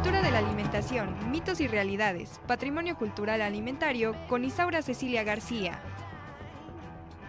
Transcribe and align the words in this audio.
Cultura 0.00 0.22
de 0.22 0.30
la 0.30 0.38
alimentación, 0.38 1.30
mitos 1.30 1.60
y 1.60 1.68
realidades, 1.68 2.40
patrimonio 2.46 2.96
cultural 2.96 3.42
alimentario 3.42 4.16
con 4.30 4.46
Isaura 4.46 4.80
Cecilia 4.80 5.24
García. 5.24 5.78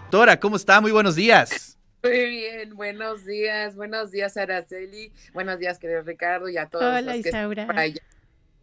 Doctora, 0.03 0.39
¿cómo 0.39 0.55
está? 0.55 0.79
Muy 0.79 0.93
buenos 0.93 1.15
días. 1.15 1.77
Muy 2.01 2.29
bien, 2.29 2.73
buenos 2.77 3.25
días, 3.25 3.75
buenos 3.75 4.11
días 4.11 4.37
Araceli, 4.37 5.11
buenos 5.33 5.59
días 5.59 5.79
querido 5.79 6.01
Ricardo 6.03 6.47
y 6.47 6.55
a 6.57 6.67
todos 6.67 6.85
Hola, 6.85 7.01
los 7.01 7.13
que 7.21 7.29
Isaura. 7.29 7.63
están 7.63 7.67
por 7.67 7.77
allá 7.77 8.01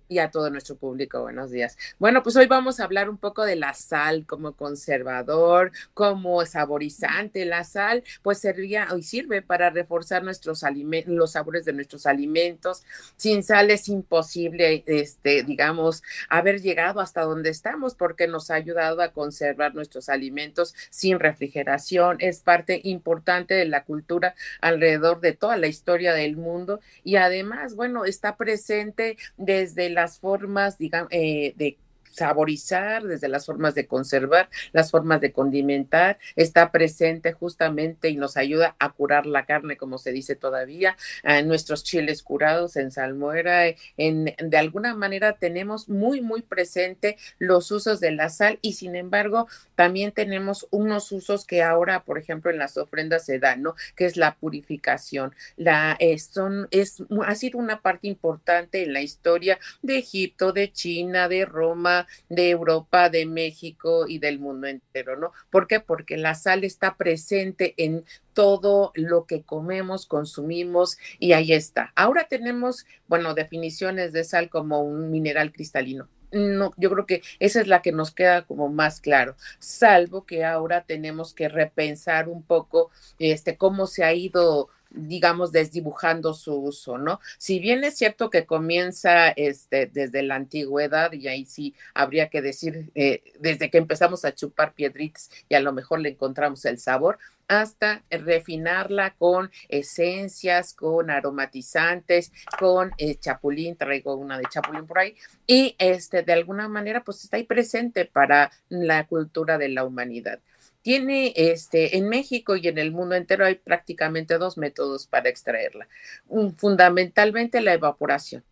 y 0.09 0.19
a 0.19 0.31
todo 0.31 0.51
nuestro 0.51 0.77
público. 0.77 1.23
Buenos 1.23 1.51
días. 1.51 1.77
Bueno, 1.99 2.23
pues 2.23 2.37
hoy 2.37 2.47
vamos 2.47 2.81
a 2.81 2.85
hablar 2.85 3.09
un 3.09 3.19
poco 3.19 3.45
de 3.45 3.57
la 3.57 3.75
sal 3.75 4.25
como 4.27 4.53
conservador, 4.53 5.73
como 5.95 6.45
saborizante. 6.47 7.45
La 7.45 7.65
sal, 7.65 8.03
pues 8.23 8.39
servía 8.39 8.89
y 8.97 9.03
sirve 9.03 9.43
para 9.43 9.71
reforzar 9.71 10.25
nuestros 10.25 10.65
alimentos, 10.65 11.13
los 11.13 11.33
sabores 11.33 11.65
de 11.65 11.73
nuestros 11.73 12.07
alimentos. 12.07 12.85
Sin 13.17 13.43
sal 13.43 13.71
es 13.71 13.89
imposible, 13.89 14.83
este, 14.87 15.43
digamos, 15.43 16.03
haber 16.29 16.61
llegado 16.61 17.01
hasta 17.01 17.23
donde 17.23 17.51
estamos 17.51 17.95
porque 17.95 18.27
nos 18.27 18.51
ha 18.51 18.55
ayudado 18.55 19.03
a 19.03 19.13
conservar 19.13 19.75
nuestros 19.75 20.09
alimentos 20.09 20.75
sin 20.91 21.19
refrigeración. 21.19 22.17
Es 22.21 22.41
parte 22.41 22.81
importante 22.85 23.55
de 23.55 23.67
la 23.67 23.85
cultura 23.85 24.35
alrededor 24.61 25.21
de 25.21 25.33
toda 25.33 25.57
la 25.57 25.67
historia 25.67 26.15
del 26.15 26.37
mundo 26.37 26.81
y 27.05 27.17
además, 27.17 27.75
bueno, 27.75 28.05
está 28.05 28.37
presente 28.37 29.17
desde 29.37 29.91
las 29.99 30.19
formas, 30.21 30.79
digamos, 30.79 31.09
eh, 31.13 31.55
de 31.57 31.79
saborizar, 32.11 33.05
desde 33.05 33.29
las 33.29 33.47
formas 33.47 33.75
de 33.75 33.87
conservar, 33.87 34.49
las 34.73 34.91
formas 34.91 35.21
de 35.21 35.33
condimentar, 35.33 36.19
está 36.37 36.71
presente 36.73 37.33
justamente 37.33 38.09
y 38.09 38.17
nos 38.17 38.37
ayuda 38.37 38.77
a 38.79 38.91
curar 38.93 39.27
la 39.27 39.45
carne, 39.45 39.77
como 39.77 39.99
se 39.99 40.13
dice 40.13 40.37
todavía, 40.37 40.97
en 41.23 41.49
nuestros 41.49 41.85
chiles 41.85 42.23
curados, 42.23 42.77
en 42.77 42.91
salmuera, 42.91 43.67
en, 43.97 44.35
de 44.39 44.57
alguna 44.57 44.95
manera 44.95 45.35
tenemos 45.35 45.89
muy, 45.89 46.21
muy 46.21 46.43
presente 46.43 47.17
los 47.39 47.71
usos 47.71 48.01
de 48.01 48.13
la 48.13 48.29
sal 48.29 48.59
y 48.63 48.75
sin 48.75 48.97
embargo 48.97 49.49
también 49.75 50.13
tenemos 50.13 50.67
unos 50.71 51.13
usos 51.13 51.45
que 51.45 51.63
ahora, 51.63 52.05
por 52.05 52.19
ejemplo, 52.19 52.51
en 52.51 52.59
las 52.59 52.77
ofrendas 52.77 53.25
se 53.25 53.39
dan, 53.39 53.63
¿no? 53.63 53.75
Que 53.95 54.07
es 54.07 54.17
la 54.17 54.35
purificación. 54.35 55.35
La, 55.57 55.97
eh, 56.01 56.19
son, 56.19 56.69
es, 56.71 57.03
ha 57.25 57.35
sido 57.35 57.59
una 57.59 57.81
parte 57.81 58.09
importante 58.09 58.83
en 58.83 58.93
la 58.93 59.03
historia 59.03 59.59
de 59.83 59.99
Egipto, 59.99 60.53
de 60.53 60.73
China, 60.73 61.29
de 61.29 61.45
Roma, 61.45 61.98
de 62.29 62.51
Europa, 62.51 63.09
de 63.09 63.27
México 63.27 64.07
y 64.07 64.19
del 64.19 64.39
mundo 64.39 64.67
entero, 64.67 65.17
¿no? 65.17 65.33
¿Por 65.51 65.67
qué? 65.67 65.81
Porque 65.81 66.17
la 66.17 66.35
sal 66.35 66.65
está 66.65 66.97
presente 66.97 67.75
en 67.77 68.05
todo 68.35 68.93
lo 68.95 69.27
que 69.27 69.43
comemos, 69.43 70.07
consumimos 70.07 70.99
y 71.19 71.33
ahí 71.33 71.53
está. 71.53 71.93
Ahora 71.97 72.29
tenemos, 72.29 72.87
bueno, 73.09 73.35
definiciones 73.35 74.13
de 74.13 74.25
sal 74.25 74.49
como 74.49 74.83
un 74.83 75.11
mineral 75.11 75.53
cristalino. 75.53 76.09
No, 76.31 76.75
yo 76.77 76.91
creo 76.91 77.07
que 77.07 77.23
esa 77.39 77.61
es 77.61 77.69
la 77.69 77.81
que 77.81 77.91
nos 77.91 78.11
queda 78.11 78.43
como 78.43 78.69
más 78.69 79.01
claro, 79.01 79.35
salvo 79.59 80.27
que 80.27 80.45
ahora 80.45 80.85
tenemos 80.85 81.33
que 81.33 81.49
repensar 81.49 82.29
un 82.29 82.43
poco 82.43 82.91
este 83.19 83.57
cómo 83.57 83.87
se 83.87 84.05
ha 84.05 84.13
ido 84.13 84.69
digamos, 84.91 85.53
desdibujando 85.53 86.35
su 86.35 86.55
uso, 86.55 86.99
¿no? 86.99 87.21
Si 87.39 87.59
bien 87.59 87.85
es 87.85 87.97
cierto 87.97 88.31
que 88.31 88.47
comienza 88.47 89.29
este, 89.31 89.87
desde 89.87 90.23
la 90.23 90.37
antigüedad, 90.37 91.13
y 91.13 91.29
ahí 91.29 91.45
sí 91.45 91.75
habría 91.95 92.29
que 92.29 92.43
decir, 92.43 92.91
eh, 92.95 93.23
desde 93.39 93.71
que 93.71 93.79
empezamos 93.79 94.25
a 94.25 94.35
chupar 94.35 94.75
piedritas 94.75 95.31
y 95.49 95.55
a 95.55 95.61
lo 95.61 95.73
mejor 95.73 96.01
le 96.01 96.11
encontramos 96.11 96.65
el 96.65 96.79
sabor, 96.79 97.19
hasta 97.49 98.03
refinarla 98.11 99.15
con 99.15 99.51
esencias, 99.69 100.75
con 100.75 101.11
aromatizantes, 101.11 102.31
con 102.59 102.93
eh, 102.99 103.17
chapulín, 103.17 103.77
traigo 103.77 104.17
una 104.17 104.37
de 104.39 104.45
chapulín 104.51 104.87
por 104.87 104.99
ahí, 104.99 105.17
y 105.47 105.75
este, 105.79 106.23
de 106.23 106.35
alguna 106.35 106.69
manera, 106.69 107.03
pues 107.05 107.25
está 107.25 107.39
ahí 107.39 107.45
presente 107.45 108.05
para 108.05 108.51
la 108.69 109.07
cultura 109.07 109.57
de 109.57 109.71
la 109.71 109.85
humanidad 109.85 110.41
tiene 110.89 111.35
este 111.37 111.99
en 111.99 112.09
México 112.09 112.57
y 112.57 112.67
en 112.67 112.79
el 112.79 112.93
mundo 112.93 113.15
entero 113.15 113.45
hay 113.45 113.57
prácticamente 113.57 114.39
dos 114.39 114.57
métodos 114.57 115.07
para 115.07 115.29
extraerla. 115.29 115.87
Un, 116.29 116.57
fundamentalmente 116.57 117.61
la 117.61 117.75
evaporación 117.75 118.43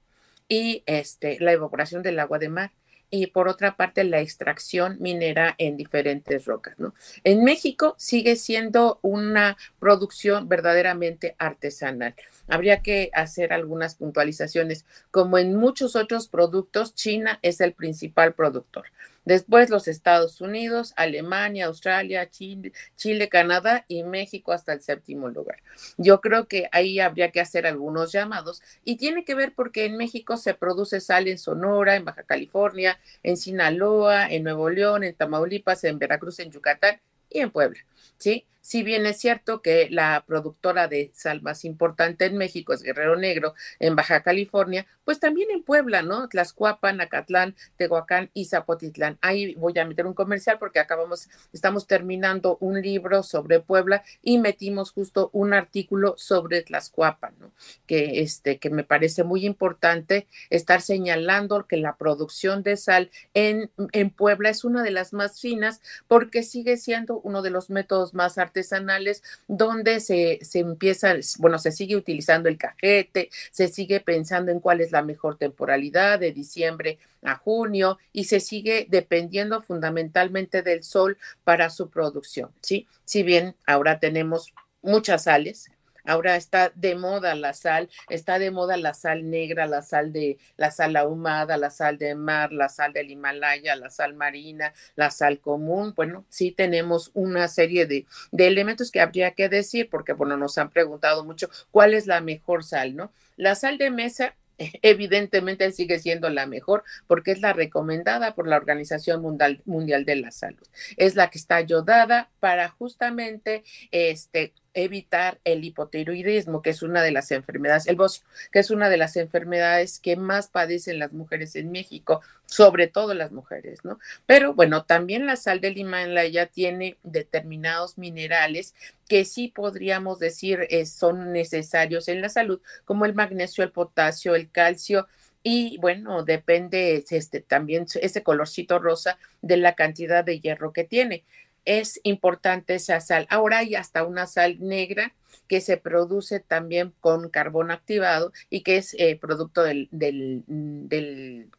y 0.47 0.83
este 0.85 1.39
la 1.41 1.53
evaporación 1.53 2.03
del 2.03 2.19
agua 2.19 2.39
de 2.39 2.51
mar 2.51 2.73
y 3.09 3.29
por 3.29 3.49
otra 3.49 3.79
parte 3.79 4.05
la 4.05 4.21
extracción 4.21 4.99
minera 5.01 5.55
en 5.57 5.79
diferentes 5.79 6.45
rocas, 6.45 6.79
¿no? 6.79 6.93
En 7.25 7.43
México 7.43 7.95
sigue 7.97 8.37
siendo 8.37 8.99
una 9.01 9.57
producción 9.79 10.47
verdaderamente 10.47 11.37
artesanal. 11.39 12.15
Habría 12.49 12.83
que 12.83 13.09
hacer 13.15 13.55
algunas 13.55 13.95
puntualizaciones. 13.95 14.85
Como 15.11 15.39
en 15.39 15.57
muchos 15.57 15.97
otros 15.97 16.29
productos, 16.29 16.95
China 16.95 17.39
es 17.41 17.63
el 17.63 17.73
principal 17.73 18.35
productor. 18.35 18.85
Después 19.27 19.71
los 19.71 19.89
Estados 19.89 20.41
Unidos, 20.41 20.95
Alemania, 20.97 21.67
Australia, 21.67 22.31
Chile, 22.31 22.73
Chile, 22.95 23.29
Canadá 23.29 23.85
y 23.89 24.05
México 24.05 24.53
hasta 24.53 24.73
el 24.73 24.81
séptimo 24.81 25.29
lugar. 25.29 25.59
Yo 25.99 26.21
creo 26.21 26.47
que 26.47 26.69
ahí 26.71 27.01
habría 27.01 27.33
que 27.33 27.41
hacer 27.41 27.67
algunos 27.67 28.13
llamados 28.13 28.63
y 28.85 28.97
tiene 28.97 29.25
que 29.25 29.35
ver 29.35 29.53
porque 29.55 29.85
en 29.85 29.97
México 29.97 30.37
se 30.37 30.55
produce 30.55 31.01
sal 31.01 31.27
en 31.27 31.39
Sonora, 31.39 31.97
en 31.97 32.05
Baja 32.05 32.23
California, 32.23 33.01
en 33.25 33.37
Sinaloa, 33.37 34.31
en 34.31 34.45
Nuevo 34.45 34.71
León, 34.71 35.03
en 35.03 35.15
Tamaulipas, 35.15 35.83
en 35.83 35.99
Veracruz, 35.99 36.39
en 36.39 36.53
Yucatán 36.53 37.01
y 37.29 37.41
en 37.41 37.51
Puebla. 37.51 37.81
¿Sí? 38.19 38.47
Si 38.67 38.83
bien 38.83 39.07
es 39.07 39.19
cierto 39.19 39.63
que 39.63 39.87
la 39.91 40.25
productora 40.27 40.89
de 40.89 41.13
sal 41.15 41.41
más 41.41 41.65
importante 41.65 42.25
en 42.25 42.37
México 42.37 42.73
es 42.73 42.83
Guerrero 42.83 43.15
Negro, 43.15 43.55
en 43.79 43.95
Baja 43.95 44.25
California, 44.25 44.89
pues 45.05 45.21
también 45.21 45.53
en 45.53 45.63
Puebla, 45.63 46.03
¿no? 46.03 46.29
Tlaxcuapan, 46.29 47.01
Acatlán, 47.01 47.55
Tehuacán 47.77 48.29
y 48.35 48.47
Zapotitlán. 48.47 49.19
Ahí 49.21 49.55
voy 49.55 49.79
a 49.79 49.85
meter 49.85 50.05
un 50.05 50.15
comercial 50.15 50.59
porque 50.59 50.81
acabamos, 50.81 51.29
estamos 51.53 51.87
terminando 51.87 52.57
un 52.59 52.83
libro 52.83 53.23
sobre 53.23 53.61
Puebla 53.61 54.03
y 54.21 54.39
metimos 54.39 54.91
justo 54.91 55.31
un 55.33 55.55
artículo 55.55 56.17
sobre 56.19 56.63
Tlaxcuapan, 56.63 57.35
¿no? 57.39 57.53
Que, 57.87 58.21
este, 58.21 58.59
que 58.59 58.71
me 58.71 58.83
parece 58.83 59.23
muy 59.23 59.47
importante 59.47 60.27
estar 60.51 60.81
señalando 60.81 61.69
que 61.69 61.77
la 61.77 61.95
producción 61.95 62.65
de 62.65 62.77
sal 62.77 63.13
en, 63.33 63.71
en 63.93 64.11
Puebla 64.11 64.49
es 64.49 64.65
una 64.65 64.83
de 64.83 64.91
las 64.91 65.13
más 65.13 65.41
finas 65.41 65.81
porque 66.09 66.43
sigue 66.43 66.77
siendo 66.79 67.21
uno 67.21 67.43
de 67.43 67.51
los 67.51 67.71
métodos 67.71 68.13
más 68.13 68.39
artesanales 68.39 68.56
artesanales 68.57 69.23
donde 69.47 70.01
se, 70.01 70.39
se 70.43 70.61
empieza, 70.61 71.15
bueno, 71.39 71.59
se 71.59 71.73
sigue 71.73 71.97
utilizando 71.97 72.49
el 72.49 72.57
cajete, 72.57 73.31
se 73.51 73.69
sigue 73.69 74.01
pensando 74.01 74.51
en 74.51 74.61
cuál 74.61 74.81
es 74.81 74.93
la 74.93 75.03
mejor 75.03 75.37
temporalidad 75.37 76.19
de 76.19 76.33
diciembre 76.33 76.99
a 77.23 77.37
junio 77.37 77.99
y 78.13 78.25
se 78.25 78.41
sigue 78.41 78.87
dependiendo 78.89 79.63
fundamentalmente 79.63 80.63
del 80.63 80.83
sol 80.83 81.19
para 81.45 81.71
su 81.71 81.91
producción, 81.91 82.51
¿sí? 82.63 82.87
Si 83.05 83.23
bien 83.23 83.55
ahora 83.67 84.01
tenemos 84.01 84.55
muchas 84.83 85.25
sales, 85.25 85.71
Ahora 86.07 86.37
está 86.37 86.73
de 86.75 86.95
moda 86.95 87.35
la 87.35 87.53
sal, 87.53 87.89
está 88.09 88.39
de 88.39 88.51
moda 88.51 88.77
la 88.77 88.95
sal 88.95 89.29
negra, 89.29 89.67
la 89.67 89.83
sal 89.83 90.13
de 90.13 90.39
la 90.57 90.71
sal 90.71 90.97
ahumada, 90.97 91.57
la 91.57 91.71
sal 91.71 91.99
de 91.99 92.15
mar, 92.15 92.53
la 92.53 92.69
sal 92.69 92.93
del 92.93 93.11
Himalaya, 93.11 93.77
la 93.77 93.91
sal 93.91 94.15
marina, 94.15 94.73
la 94.95 95.11
sal 95.11 95.41
común. 95.41 95.93
Bueno, 95.97 96.25
sí 96.29 96.53
tenemos 96.53 97.11
una 97.15 97.49
serie 97.49 97.87
de, 97.87 98.07
de 98.33 98.47
elementos 98.47 98.91
que 98.91 99.01
habría 99.01 99.33
que 99.33 99.49
decir, 99.49 99.89
porque 99.91 100.13
bueno, 100.13 100.37
nos 100.37 100.59
han 100.59 100.71
preguntado 100.71 101.25
mucho 101.25 101.49
cuál 101.71 101.95
es 101.95 102.07
la 102.07 102.21
mejor 102.21 102.65
sal, 102.65 102.97
¿no? 102.97 103.13
La 103.37 103.55
sal 103.55 103.79
de 103.79 103.91
mesa 103.91 104.35
evidentemente 104.83 105.71
sigue 105.73 105.99
siendo 105.99 106.29
la 106.31 106.47
mejor 106.47 106.85
porque 107.07 107.33
es 107.33 107.41
la 107.41 107.53
recomendada 107.53 108.35
por 108.35 108.49
la 108.49 108.57
Organización 108.57 109.23
Mundial, 109.23 109.63
Mundial 109.65 110.05
de 110.05 110.17
la 110.17 110.31
Salud. 110.31 110.67
Es 110.97 111.15
la 111.15 111.31
que 111.31 111.39
está 111.39 111.57
ayudada 111.57 112.31
para 112.41 112.69
justamente 112.69 113.65
este 113.91 114.55
evitar 114.77 115.41
el 115.45 115.65
hipotiroidismo, 115.65 116.63
que 116.63 116.71
es 116.71 116.83
una 116.83 117.03
de 117.03 117.11
las 117.11 117.33
enfermedades, 117.33 117.87
el 117.87 117.97
bocio, 117.97 118.25
que 118.53 118.61
es 118.61 118.71
una 118.71 118.89
de 118.89 118.99
las 118.99 119.17
enfermedades 119.17 119.99
que 119.99 120.17
más 120.17 120.49
padecen 120.49 120.99
las 120.99 121.13
mujeres 121.13 121.57
en 121.57 121.73
México, 121.73 122.21
sobre 122.45 122.87
todo 122.87 123.15
las 123.15 123.33
mujeres, 123.33 123.85
¿no? 123.85 123.99
Pero 124.27 124.55
bueno, 124.55 124.85
también 124.85 125.27
la 125.27 125.37
sal 125.37 125.61
del 125.61 125.79
Himalaya 125.79 126.47
tiene 126.47 126.99
determinados 127.03 127.97
minerales 127.97 128.75
que 129.09 129.25
sí 129.25 129.49
podríamos 129.49 130.19
decir 130.19 130.67
eh, 130.69 130.85
son 130.85 131.33
necesarios 131.33 132.09
en 132.09 132.21
la 132.21 132.29
salud, 132.29 132.61
como 132.85 133.07
el 133.07 133.15
magnesio, 133.15 133.65
el 133.65 133.73
potasio, 133.73 134.35
el 134.35 134.51
calcio, 134.51 135.09
y 135.49 135.79
bueno, 135.79 136.25
depende 136.25 137.05
este, 137.09 137.41
también 137.41 137.87
ese 138.03 138.25
colorcito 138.25 138.81
rosa 138.81 139.17
de 139.43 139.57
la 139.57 139.77
cantidad 139.77 140.25
de 140.25 140.41
hierro 140.41 140.73
que 140.73 140.83
tiene 140.83 141.23
es 141.67 142.01
importante 142.05 142.77
esa 142.77 143.01
sal. 143.01 143.27
Ahora 143.29 143.59
hay 143.59 143.75
hasta 143.75 144.05
una 144.05 144.27
sal 144.27 144.57
negra 144.61 145.13
que 145.49 145.61
se 145.61 145.77
produce 145.77 146.41
también 146.41 146.95
con 147.01 147.29
carbón 147.29 147.71
activado 147.71 148.33
y 148.49 148.63
que 148.63 148.79
es 148.79 148.95
eh, 148.99 149.19
producto 149.21 149.63
del, 149.63 149.89
del, 149.91 151.51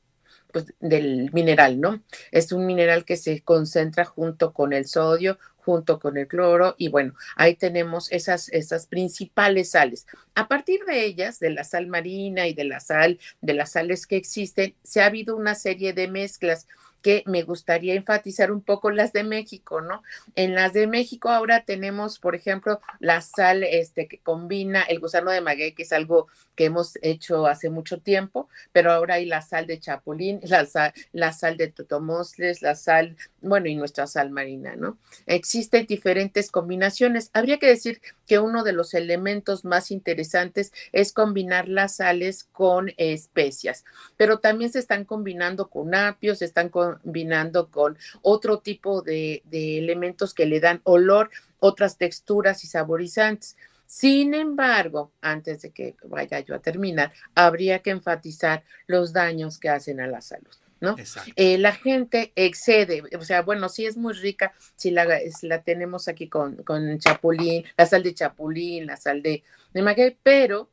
pues, 0.51 0.73
del 0.79 1.31
mineral, 1.33 1.79
¿no? 1.79 2.01
Es 2.31 2.51
un 2.51 2.65
mineral 2.65 3.05
que 3.05 3.17
se 3.17 3.41
concentra 3.41 4.05
junto 4.05 4.53
con 4.53 4.73
el 4.73 4.87
sodio, 4.87 5.37
junto 5.57 5.99
con 5.99 6.17
el 6.17 6.27
cloro 6.27 6.75
y 6.77 6.87
bueno, 6.87 7.13
ahí 7.35 7.55
tenemos 7.55 8.09
esas, 8.13 8.47
esas 8.49 8.87
principales 8.87 9.71
sales. 9.71 10.07
A 10.33 10.47
partir 10.47 10.85
de 10.85 11.05
ellas, 11.05 11.39
de 11.39 11.49
la 11.49 11.65
sal 11.65 11.87
marina 11.87 12.47
y 12.47 12.53
de 12.53 12.63
la 12.63 12.79
sal, 12.79 13.19
de 13.41 13.53
las 13.53 13.73
sales 13.73 14.07
que 14.07 14.15
existen, 14.15 14.75
se 14.83 15.01
ha 15.01 15.07
habido 15.07 15.35
una 15.35 15.55
serie 15.55 15.91
de 15.91 16.07
mezclas 16.07 16.67
que 17.01 17.23
me 17.25 17.43
gustaría 17.43 17.93
enfatizar 17.93 18.51
un 18.51 18.61
poco 18.61 18.91
las 18.91 19.13
de 19.13 19.23
México, 19.23 19.81
¿no? 19.81 20.03
En 20.35 20.55
las 20.55 20.73
de 20.73 20.87
México 20.87 21.29
ahora 21.29 21.63
tenemos, 21.63 22.19
por 22.19 22.35
ejemplo, 22.35 22.81
la 22.99 23.21
sal 23.21 23.63
este, 23.63 24.07
que 24.07 24.19
combina 24.19 24.83
el 24.83 24.99
gusano 24.99 25.31
de 25.31 25.41
maguey, 25.41 25.73
que 25.73 25.83
es 25.83 25.93
algo 25.93 26.27
que 26.55 26.65
hemos 26.65 26.97
hecho 27.01 27.45
hace 27.45 27.69
mucho 27.69 27.99
tiempo, 27.99 28.49
pero 28.71 28.91
ahora 28.91 29.15
hay 29.15 29.25
la 29.25 29.41
sal 29.41 29.67
de 29.67 29.79
chapulín, 29.79 30.39
la 30.43 30.65
sal, 30.65 30.93
la 31.13 31.31
sal 31.31 31.55
de 31.55 31.67
totomosles, 31.67 32.61
la 32.61 32.75
sal, 32.75 33.15
bueno, 33.47 33.67
y 33.67 33.75
nuestra 33.75 34.07
sal 34.07 34.31
marina, 34.31 34.75
¿no? 34.75 34.97
Existen 35.25 35.85
diferentes 35.85 36.51
combinaciones. 36.51 37.29
Habría 37.33 37.59
que 37.59 37.67
decir 37.67 38.01
que 38.25 38.39
uno 38.39 38.63
de 38.63 38.73
los 38.73 38.93
elementos 38.93 39.65
más 39.65 39.91
interesantes 39.91 40.73
es 40.91 41.13
combinar 41.13 41.67
las 41.67 41.97
sales 41.97 42.43
con 42.51 42.91
especias, 42.97 43.85
pero 44.17 44.39
también 44.39 44.71
se 44.71 44.79
están 44.79 45.05
combinando 45.05 45.69
con 45.69 45.95
apios, 45.95 46.39
se 46.39 46.45
están 46.45 46.69
combinando 46.69 47.69
con 47.69 47.97
otro 48.21 48.59
tipo 48.59 49.01
de, 49.01 49.43
elementos 49.51 50.33
que 50.33 50.45
le 50.45 50.59
dan 50.59 50.81
olor, 50.83 51.29
otras 51.59 51.97
texturas 51.97 52.63
y 52.63 52.67
saborizantes. 52.67 53.57
Sin 53.85 54.33
embargo, 54.33 55.11
antes 55.21 55.61
de 55.61 55.71
que 55.71 55.95
vaya 56.03 56.41
yo 56.41 56.55
a 56.55 56.59
terminar, 56.59 57.13
habría 57.35 57.79
que 57.79 57.91
enfatizar 57.91 58.63
los 58.85 59.13
daños 59.13 59.57
que 59.57 59.69
hacen 59.69 60.01
a 60.01 60.07
la 60.07 60.21
salud. 60.21 60.53
¿No? 60.79 60.95
Eh, 61.35 61.57
la 61.57 61.73
gente 61.73 62.31
excede, 62.35 63.03
o 63.17 63.23
sea, 63.23 63.41
bueno, 63.41 63.69
sí 63.69 63.85
es 63.85 63.97
muy 63.97 64.13
rica 64.13 64.53
si 64.75 64.91
la, 64.91 65.07
la 65.41 65.61
tenemos 65.63 66.07
aquí 66.07 66.29
con, 66.29 66.57
con, 66.63 66.99
chapulín, 66.99 67.63
la 67.77 67.85
sal 67.85 68.03
de 68.03 68.13
chapulín, 68.13 68.85
la 68.85 68.97
sal 68.97 69.21
de, 69.21 69.43
de 69.73 69.81
maguey, 69.81 70.17
pero 70.23 70.69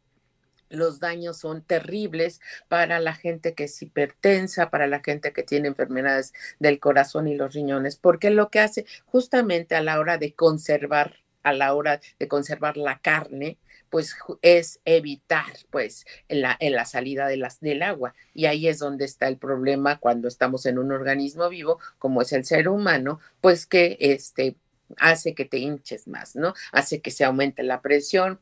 los 0.70 1.00
daños 1.00 1.38
son 1.38 1.62
terribles 1.62 2.40
para 2.68 2.98
la 2.98 3.14
gente 3.14 3.54
que 3.54 3.64
es 3.64 3.82
hipertensa, 3.82 4.70
para 4.70 4.86
la 4.86 5.00
gente 5.00 5.32
que 5.32 5.42
tiene 5.42 5.68
enfermedades 5.68 6.32
del 6.58 6.80
corazón 6.80 7.28
y 7.28 7.36
los 7.36 7.54
riñones, 7.54 7.96
porque 7.96 8.30
lo 8.30 8.50
que 8.50 8.60
hace 8.60 8.86
justamente 9.04 9.74
a 9.74 9.82
la 9.82 9.98
hora 10.00 10.18
de 10.18 10.34
conservar 10.34 11.24
a 11.42 11.52
la 11.52 11.74
hora 11.74 12.00
de 12.18 12.26
conservar 12.26 12.78
la 12.78 12.98
carne, 13.00 13.58
pues 13.94 14.16
es 14.42 14.80
evitar 14.84 15.52
pues 15.70 16.04
en 16.26 16.40
la, 16.40 16.56
en 16.58 16.72
la 16.72 16.84
salida 16.84 17.28
de 17.28 17.36
las, 17.36 17.60
del 17.60 17.80
agua. 17.80 18.12
Y 18.34 18.46
ahí 18.46 18.66
es 18.66 18.80
donde 18.80 19.04
está 19.04 19.28
el 19.28 19.36
problema 19.36 20.00
cuando 20.00 20.26
estamos 20.26 20.66
en 20.66 20.78
un 20.78 20.90
organismo 20.90 21.48
vivo, 21.48 21.78
como 22.00 22.20
es 22.20 22.32
el 22.32 22.44
ser 22.44 22.68
humano, 22.68 23.20
pues 23.40 23.66
que 23.66 23.96
este 24.00 24.56
hace 24.96 25.36
que 25.36 25.44
te 25.44 25.58
hinches 25.58 26.08
más, 26.08 26.34
¿no? 26.34 26.54
Hace 26.72 27.02
que 27.02 27.12
se 27.12 27.22
aumente 27.22 27.62
la 27.62 27.82
presión. 27.82 28.40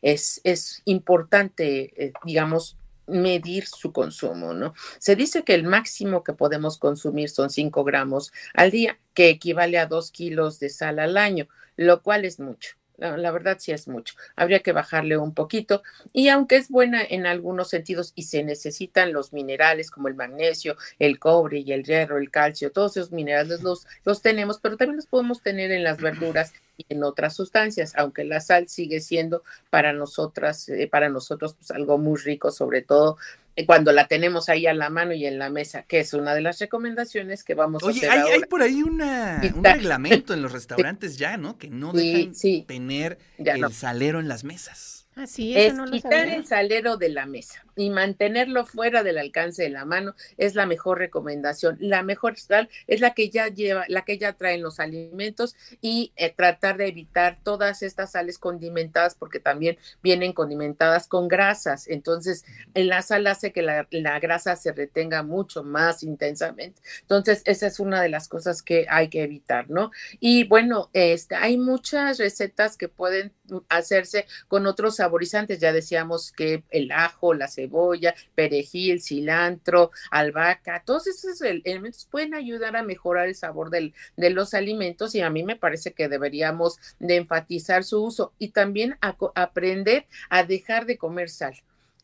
Es, 0.00 0.40
es 0.42 0.80
importante, 0.86 1.92
eh, 2.02 2.14
digamos, 2.24 2.78
medir 3.06 3.66
su 3.66 3.92
consumo, 3.92 4.54
¿no? 4.54 4.72
Se 5.00 5.16
dice 5.16 5.42
que 5.42 5.52
el 5.52 5.64
máximo 5.64 6.24
que 6.24 6.32
podemos 6.32 6.78
consumir 6.78 7.28
son 7.28 7.50
5 7.50 7.84
gramos 7.84 8.32
al 8.54 8.70
día, 8.70 8.98
que 9.12 9.28
equivale 9.28 9.76
a 9.76 9.84
2 9.84 10.10
kilos 10.12 10.58
de 10.60 10.70
sal 10.70 10.98
al 10.98 11.18
año, 11.18 11.46
lo 11.76 12.02
cual 12.02 12.24
es 12.24 12.40
mucho. 12.40 12.78
La, 12.96 13.30
verdad 13.32 13.56
sí 13.58 13.72
es 13.72 13.88
mucho. 13.88 14.14
Habría 14.36 14.60
que 14.60 14.72
bajarle 14.72 15.16
un 15.16 15.34
poquito. 15.34 15.82
Y 16.12 16.28
aunque 16.28 16.56
es 16.56 16.68
buena 16.68 17.02
en 17.02 17.26
algunos 17.26 17.70
sentidos 17.70 18.12
y 18.14 18.24
se 18.24 18.44
necesitan 18.44 19.12
los 19.12 19.32
minerales 19.32 19.90
como 19.90 20.08
el 20.08 20.14
magnesio, 20.14 20.76
el 20.98 21.18
cobre 21.18 21.58
y 21.58 21.72
el 21.72 21.84
hierro, 21.84 22.18
el 22.18 22.30
calcio, 22.30 22.70
todos 22.70 22.96
esos 22.96 23.10
minerales 23.10 23.62
los, 23.62 23.86
los 24.04 24.22
tenemos, 24.22 24.60
pero 24.60 24.76
también 24.76 24.96
los 24.96 25.06
podemos 25.06 25.42
tener 25.42 25.72
en 25.72 25.82
las 25.82 26.00
verduras 26.00 26.52
y 26.76 26.86
en 26.88 27.04
otras 27.04 27.34
sustancias, 27.34 27.92
aunque 27.96 28.24
la 28.24 28.40
sal 28.40 28.68
sigue 28.68 29.00
siendo 29.00 29.42
para 29.70 29.92
nosotras, 29.92 30.68
eh, 30.68 30.88
para 30.90 31.08
nosotros, 31.08 31.54
pues 31.54 31.70
algo 31.70 31.98
muy 31.98 32.18
rico, 32.18 32.50
sobre 32.50 32.82
todo 32.82 33.16
eh, 33.56 33.66
cuando 33.66 33.92
la 33.92 34.08
tenemos 34.08 34.48
ahí 34.48 34.66
a 34.66 34.74
la 34.74 34.90
mano 34.90 35.12
y 35.12 35.26
en 35.26 35.38
la 35.38 35.48
mesa, 35.48 35.82
que 35.82 36.00
es 36.00 36.12
una 36.12 36.34
de 36.34 36.40
las 36.40 36.58
recomendaciones 36.58 37.44
que 37.44 37.54
vamos 37.54 37.84
a 37.84 37.90
hacer. 37.90 38.10
Oye, 38.10 38.32
hay, 38.34 38.40
por 38.42 38.62
ahí 38.62 38.82
una, 38.82 39.40
un 39.54 39.64
reglamento 39.64 40.34
en 40.34 40.42
los 40.42 40.52
restaurantes 40.52 41.16
ya, 41.16 41.36
¿no? 41.36 41.56
Que 41.56 41.70
no 41.70 41.92
dejan 41.92 42.32
tener 42.66 43.18
el 43.38 43.72
salero 43.72 44.18
en 44.18 44.28
las 44.28 44.42
mesas. 44.42 45.03
Así 45.16 45.56
es, 45.56 45.74
quitar 45.90 46.28
el 46.28 46.44
salero 46.46 46.96
de 46.96 47.08
la 47.08 47.26
mesa 47.26 47.64
y 47.76 47.90
mantenerlo 47.90 48.64
fuera 48.64 49.02
del 49.02 49.18
alcance 49.18 49.62
de 49.62 49.68
la 49.68 49.84
mano 49.84 50.14
es 50.36 50.54
la 50.54 50.66
mejor 50.66 50.98
recomendación. 50.98 51.76
La 51.80 52.02
mejor 52.02 52.38
sal 52.38 52.68
es 52.86 53.00
la 53.00 53.14
que 53.14 53.30
ya 53.30 53.48
lleva, 53.48 53.84
la 53.88 54.04
que 54.04 54.18
ya 54.18 54.32
traen 54.34 54.62
los 54.62 54.80
alimentos 54.80 55.56
y 55.80 56.12
eh, 56.16 56.32
tratar 56.34 56.76
de 56.76 56.88
evitar 56.88 57.38
todas 57.42 57.82
estas 57.82 58.12
sales 58.12 58.38
condimentadas 58.38 59.14
porque 59.14 59.40
también 59.40 59.78
vienen 60.02 60.32
condimentadas 60.32 61.06
con 61.08 61.28
grasas. 61.28 61.88
Entonces, 61.88 62.44
la 62.74 63.02
sal 63.02 63.26
hace 63.26 63.52
que 63.52 63.62
la, 63.62 63.86
la 63.90 64.20
grasa 64.20 64.56
se 64.56 64.72
retenga 64.72 65.22
mucho 65.22 65.62
más 65.64 66.02
intensamente. 66.02 66.80
Entonces, 67.02 67.42
esa 67.44 67.66
es 67.66 67.80
una 67.80 68.02
de 68.02 68.08
las 68.08 68.28
cosas 68.28 68.62
que 68.62 68.86
hay 68.88 69.08
que 69.08 69.22
evitar, 69.22 69.70
¿no? 69.70 69.90
Y 70.20 70.44
bueno, 70.44 70.90
este, 70.92 71.34
hay 71.34 71.56
muchas 71.56 72.18
recetas 72.18 72.76
que 72.76 72.88
pueden 72.88 73.32
hacerse 73.68 74.26
con 74.48 74.66
otros 74.66 75.00
saborizantes. 75.04 75.60
Ya 75.60 75.72
decíamos 75.72 76.32
que 76.32 76.64
el 76.70 76.90
ajo, 76.92 77.34
la 77.34 77.48
cebolla, 77.48 78.14
perejil, 78.34 79.02
cilantro, 79.02 79.90
albahaca, 80.10 80.82
todos 80.84 81.06
esos 81.06 81.40
elementos 81.42 82.08
pueden 82.10 82.34
ayudar 82.34 82.76
a 82.76 82.82
mejorar 82.82 83.28
el 83.28 83.34
sabor 83.34 83.70
del, 83.70 83.92
de 84.16 84.30
los 84.30 84.54
alimentos 84.54 85.14
y 85.14 85.20
a 85.20 85.30
mí 85.30 85.42
me 85.42 85.56
parece 85.56 85.92
que 85.92 86.08
deberíamos 86.08 86.78
de 86.98 87.16
enfatizar 87.16 87.84
su 87.84 88.02
uso 88.02 88.32
y 88.38 88.48
también 88.48 88.96
aprender 89.34 90.06
a 90.30 90.44
dejar 90.44 90.86
de 90.86 90.96
comer 90.96 91.28
sal 91.28 91.54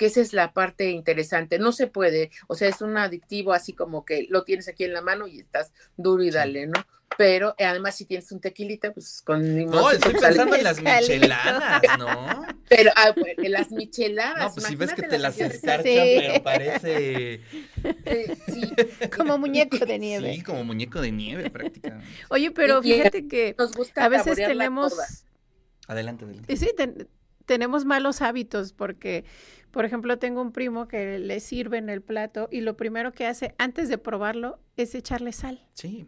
que 0.00 0.06
esa 0.06 0.22
es 0.22 0.32
la 0.32 0.54
parte 0.54 0.88
interesante. 0.88 1.58
No 1.58 1.72
se 1.72 1.86
puede, 1.86 2.30
o 2.48 2.54
sea, 2.54 2.70
es 2.70 2.80
un 2.80 2.96
adictivo 2.96 3.52
así 3.52 3.74
como 3.74 4.06
que 4.06 4.26
lo 4.30 4.44
tienes 4.44 4.66
aquí 4.66 4.84
en 4.84 4.94
la 4.94 5.02
mano 5.02 5.26
y 5.28 5.40
estás 5.40 5.74
duro 5.98 6.22
y 6.22 6.30
dale, 6.30 6.68
¿no? 6.68 6.86
pero 7.18 7.54
eh, 7.58 7.66
además 7.66 7.96
si 7.96 8.06
tienes 8.06 8.32
un 8.32 8.40
tequilita, 8.40 8.94
pues 8.94 9.20
con 9.20 9.66
No, 9.66 9.90
estoy 9.90 10.14
pensando 10.14 10.54
en 10.54 10.64
las 10.64 10.80
micheladas, 10.80 11.82
¿no? 11.98 12.46
Pero 12.70 12.92
ah, 12.96 13.12
en 13.16 13.52
las 13.52 13.70
micheladas. 13.72 14.38
No, 14.38 14.54
pues 14.54 14.66
si 14.68 14.76
ves 14.76 14.94
que 14.94 15.02
te 15.02 15.18
las 15.18 15.38
escarchan, 15.38 15.84
pero 15.84 16.42
parece... 16.42 17.40
Eh, 18.06 18.36
sí. 18.46 18.72
Como 19.14 19.36
muñeco 19.36 19.84
de 19.84 19.98
nieve. 19.98 20.34
Sí, 20.34 20.42
como 20.42 20.64
muñeco 20.64 21.02
de 21.02 21.10
nieve 21.10 21.50
prácticamente. 21.50 22.08
Oye, 22.30 22.52
pero 22.52 22.80
fíjate 22.80 23.26
que 23.28 23.54
a 23.96 24.08
veces 24.08 24.36
tenemos... 24.36 24.94
Adelante, 25.88 26.24
adelante. 26.24 26.56
Sí, 26.56 26.70
tenemos 27.50 27.84
malos 27.84 28.22
hábitos 28.22 28.72
porque, 28.72 29.24
por 29.72 29.84
ejemplo, 29.84 30.20
tengo 30.20 30.40
un 30.40 30.52
primo 30.52 30.86
que 30.86 31.18
le 31.18 31.40
sirve 31.40 31.78
en 31.78 31.88
el 31.88 32.00
plato 32.00 32.48
y 32.48 32.60
lo 32.60 32.76
primero 32.76 33.10
que 33.10 33.26
hace 33.26 33.56
antes 33.58 33.88
de 33.88 33.98
probarlo 33.98 34.60
es 34.76 34.94
echarle 34.94 35.32
sal. 35.32 35.66
Sí. 35.74 36.06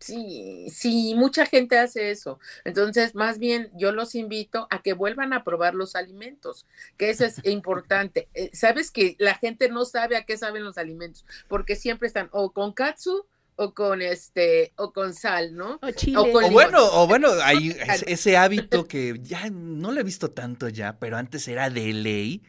Sí, 0.00 0.68
sí, 0.70 1.14
mucha 1.14 1.44
gente 1.44 1.78
hace 1.78 2.10
eso. 2.10 2.38
Entonces, 2.64 3.14
más 3.14 3.38
bien, 3.38 3.70
yo 3.74 3.92
los 3.92 4.14
invito 4.14 4.66
a 4.70 4.80
que 4.80 4.94
vuelvan 4.94 5.34
a 5.34 5.44
probar 5.44 5.74
los 5.74 5.94
alimentos, 5.94 6.64
que 6.96 7.10
eso 7.10 7.26
es 7.26 7.36
importante. 7.44 8.30
Eh, 8.32 8.48
Sabes 8.54 8.90
que 8.90 9.14
la 9.18 9.34
gente 9.34 9.68
no 9.68 9.84
sabe 9.84 10.16
a 10.16 10.24
qué 10.24 10.38
saben 10.38 10.64
los 10.64 10.78
alimentos, 10.78 11.26
porque 11.48 11.76
siempre 11.76 12.08
están 12.08 12.30
o 12.32 12.54
con 12.54 12.72
katsu 12.72 13.26
o 13.56 13.74
con 13.74 14.02
este 14.02 14.72
o 14.76 14.92
con 14.92 15.14
sal, 15.14 15.54
¿no? 15.54 15.78
O 15.82 15.90
chile. 15.90 16.18
O, 16.18 16.50
bueno, 16.50 16.78
o 16.92 17.06
bueno, 17.06 17.28
hay 17.42 17.74
ese 18.06 18.36
hábito 18.36 18.86
que 18.86 19.18
ya 19.22 19.50
no 19.50 19.92
lo 19.92 20.00
he 20.00 20.04
visto 20.04 20.30
tanto 20.30 20.68
ya, 20.68 20.98
pero 20.98 21.16
antes 21.16 21.48
era 21.48 21.70
de 21.70 21.92
ley 21.92 22.42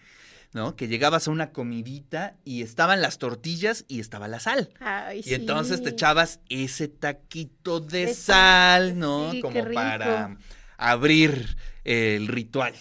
¿no? 0.53 0.75
Que 0.75 0.87
llegabas 0.87 1.27
a 1.27 1.31
una 1.31 1.51
comidita 1.51 2.35
y 2.43 2.63
estaban 2.63 3.01
las 3.01 3.17
tortillas 3.17 3.85
y 3.87 3.99
estaba 3.99 4.27
la 4.27 4.39
sal. 4.39 4.69
y 5.23 5.33
entonces 5.33 5.83
te 5.83 5.89
echabas 5.89 6.39
ese 6.49 6.87
taquito 6.87 7.79
de, 7.79 8.13
sal, 8.13 8.97
¿no? 8.97 9.31
Como 9.41 9.71
para 9.73 10.37
abrir 10.77 11.57
el 11.83 12.27
ritual. 12.27 12.73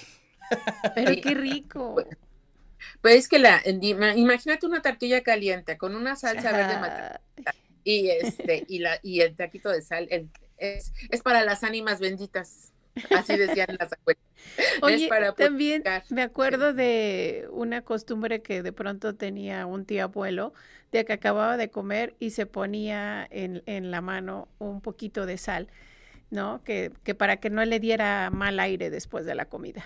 Pero 0.94 1.20
qué 1.20 1.34
rico. 1.34 1.96
Pues 3.00 3.16
es 3.16 3.28
que 3.28 3.38
la, 3.38 3.62
imagínate 3.66 4.64
una 4.64 4.80
tortilla 4.80 5.22
caliente 5.22 5.76
con 5.76 5.94
una 5.94 6.16
salsa 6.16 6.50
verde 6.52 7.20
y 7.86 8.10
este 8.10 8.64
y 8.68 8.80
la 8.80 8.98
y 9.02 9.20
el 9.20 9.36
taquito 9.36 9.70
de 9.70 9.80
sal 9.80 10.08
es, 10.58 10.92
es 11.08 11.22
para 11.22 11.44
las 11.44 11.62
ánimas 11.62 12.00
benditas. 12.00 12.72
Así 13.10 13.36
decían 13.36 13.76
las 13.78 13.92
abuelas. 13.92 14.22
Oye, 14.82 15.10
también 15.36 15.84
me 16.08 16.22
acuerdo 16.22 16.72
de 16.72 17.46
una 17.50 17.82
costumbre 17.82 18.42
que 18.42 18.62
de 18.62 18.72
pronto 18.72 19.14
tenía 19.14 19.66
un 19.66 19.84
tío 19.84 20.04
abuelo, 20.04 20.54
de 20.92 21.04
que 21.04 21.12
acababa 21.12 21.56
de 21.58 21.70
comer 21.70 22.14
y 22.18 22.30
se 22.30 22.46
ponía 22.46 23.26
en, 23.30 23.62
en 23.66 23.90
la 23.90 24.00
mano 24.00 24.48
un 24.58 24.80
poquito 24.80 25.26
de 25.26 25.36
sal, 25.36 25.68
¿no? 26.30 26.64
Que, 26.64 26.90
que 27.04 27.14
para 27.14 27.36
que 27.36 27.50
no 27.50 27.64
le 27.64 27.78
diera 27.80 28.30
mal 28.30 28.58
aire 28.58 28.88
después 28.88 29.26
de 29.26 29.34
la 29.34 29.44
comida. 29.44 29.84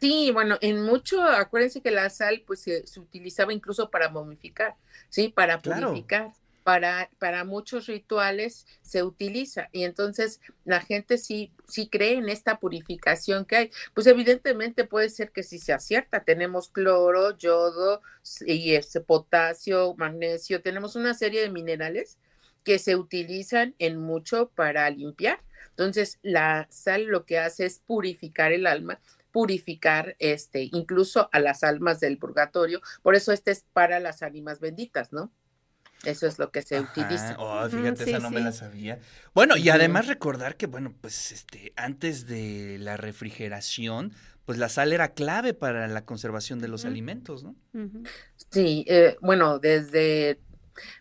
Sí, 0.00 0.30
bueno, 0.32 0.58
en 0.60 0.82
mucho, 0.82 1.22
acuérdense 1.22 1.80
que 1.80 1.90
la 1.90 2.10
sal 2.10 2.42
pues 2.46 2.62
se, 2.62 2.82
utilizaba 2.98 3.52
incluso 3.52 3.90
para 3.90 4.08
momificar, 4.08 4.74
¿sí? 5.08 5.28
Para 5.28 5.60
purificar 5.60 6.32
para, 6.68 7.08
para 7.18 7.44
muchos 7.44 7.86
rituales 7.86 8.66
se 8.82 9.02
utiliza 9.02 9.70
y 9.72 9.84
entonces 9.84 10.38
la 10.66 10.82
gente 10.82 11.16
sí, 11.16 11.50
sí 11.66 11.88
cree 11.88 12.18
en 12.18 12.28
esta 12.28 12.58
purificación 12.60 13.46
que 13.46 13.56
hay. 13.56 13.70
Pues 13.94 14.06
evidentemente 14.06 14.84
puede 14.84 15.08
ser 15.08 15.32
que 15.32 15.42
sí 15.42 15.58
se 15.58 15.72
acierta. 15.72 16.24
Tenemos 16.24 16.68
cloro, 16.68 17.38
yodo 17.38 18.02
y 18.44 18.74
ese 18.74 19.00
potasio, 19.00 19.94
magnesio, 19.96 20.60
tenemos 20.60 20.94
una 20.94 21.14
serie 21.14 21.40
de 21.40 21.48
minerales 21.48 22.18
que 22.64 22.78
se 22.78 22.96
utilizan 22.96 23.74
en 23.78 23.96
mucho 23.96 24.50
para 24.54 24.90
limpiar. 24.90 25.40
Entonces, 25.70 26.18
la 26.20 26.66
sal 26.68 27.04
lo 27.04 27.24
que 27.24 27.38
hace 27.38 27.64
es 27.64 27.78
purificar 27.78 28.52
el 28.52 28.66
alma 28.66 29.00
purificar 29.30 30.16
este 30.18 30.68
incluso 30.72 31.28
a 31.32 31.38
las 31.38 31.62
almas 31.62 32.00
del 32.00 32.18
purgatorio, 32.18 32.80
por 33.02 33.14
eso 33.14 33.30
este 33.30 33.52
es 33.52 33.64
para 33.72 34.00
las 34.00 34.22
ánimas 34.22 34.58
benditas, 34.58 35.12
¿no? 35.12 35.30
Eso 36.04 36.26
es 36.26 36.38
lo 36.38 36.50
que 36.50 36.62
se 36.62 36.80
utiliza. 36.80 37.36
Oh, 37.38 37.68
fíjate, 37.68 38.08
esa 38.08 38.20
no 38.20 38.30
me 38.30 38.40
la 38.40 38.52
sabía. 38.52 39.00
Bueno, 39.34 39.56
y 39.56 39.68
además 39.68 40.06
recordar 40.06 40.56
que, 40.56 40.66
bueno, 40.66 40.94
pues 41.00 41.32
este, 41.32 41.72
antes 41.76 42.26
de 42.26 42.78
la 42.78 42.96
refrigeración, 42.96 44.12
pues 44.44 44.58
la 44.58 44.68
sal 44.68 44.92
era 44.92 45.08
clave 45.08 45.54
para 45.54 45.88
la 45.88 46.04
conservación 46.04 46.60
de 46.60 46.68
los 46.68 46.84
alimentos, 46.84 47.42
¿no? 47.42 47.54
Sí, 48.50 48.84
eh, 48.88 49.16
bueno, 49.20 49.58
desde 49.58 50.38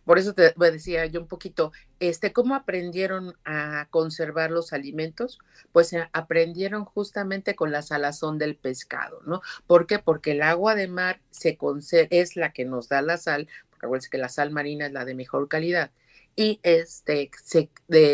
por 0.06 0.18
eso 0.18 0.34
te 0.34 0.54
decía 0.58 1.06
yo 1.06 1.22
un 1.22 1.27
poquito, 1.27 1.72
este, 2.00 2.34
¿cómo 2.34 2.56
aprendieron 2.56 3.36
a 3.46 3.88
conservar 3.89 4.51
los 4.51 4.74
alimentos? 4.74 5.39
Pues 5.72 5.94
eh, 5.94 6.10
aprendieron 6.13 6.86
justamente 6.86 7.56
con 7.56 7.72
la 7.72 7.82
salazón 7.82 8.38
del 8.38 8.56
pescado, 8.56 9.22
¿no? 9.25 9.42
¿Por 9.66 9.88
qué? 9.88 10.00
Porque 10.00 10.32
el 10.32 10.42
agua 10.42 10.75
de 10.75 10.88
mar 10.88 11.22
se 11.30 11.58
es 12.10 12.36
la 12.36 12.51
que 12.51 12.66
nos 12.66 12.89
da 12.89 13.01
la 13.01 13.18
sal, 13.18 13.48
acuérdense 13.77 14.10
que 14.10 14.17
la 14.17 14.29
sal 14.29 14.51
marina 14.51 14.88
es 14.88 14.91
la 14.93 15.05
de 15.05 15.15
mejor 15.15 15.48
calidad 15.48 15.91
y 16.36 16.60
este 16.63 17.31
se, 17.43 17.69